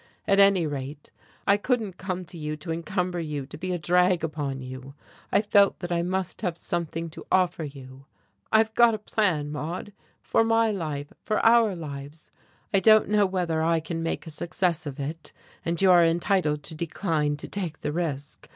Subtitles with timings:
[0.27, 1.11] At any rate,
[1.45, 4.95] I couldn't come to you to encumber you, to be a drag upon you.
[5.31, 8.07] I felt that I must have something to offer you.
[8.51, 12.31] I've got a plan, Maude, for my life, for our lives.
[12.73, 15.33] I don't know whether I can make a success of it,
[15.63, 18.49] and you are entitled to decline to take the risk.